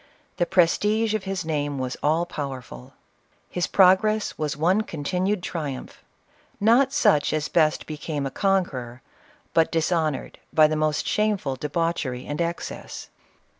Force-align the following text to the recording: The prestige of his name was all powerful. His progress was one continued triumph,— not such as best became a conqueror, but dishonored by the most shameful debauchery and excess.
The 0.37 0.47
prestige 0.47 1.13
of 1.13 1.25
his 1.25 1.45
name 1.45 1.77
was 1.77 1.95
all 2.01 2.25
powerful. 2.25 2.95
His 3.51 3.67
progress 3.67 4.35
was 4.35 4.57
one 4.57 4.81
continued 4.81 5.43
triumph,— 5.43 6.03
not 6.59 6.91
such 6.91 7.31
as 7.31 7.49
best 7.49 7.85
became 7.85 8.25
a 8.25 8.31
conqueror, 8.31 9.03
but 9.53 9.71
dishonored 9.71 10.39
by 10.51 10.65
the 10.65 10.75
most 10.75 11.05
shameful 11.05 11.55
debauchery 11.55 12.25
and 12.25 12.41
excess. 12.41 13.11